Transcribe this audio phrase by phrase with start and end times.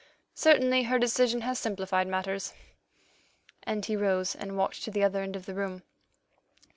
[0.33, 2.55] Certainly her decision has simplified matters,"
[3.61, 5.83] and he rose and walked to the other end of the room.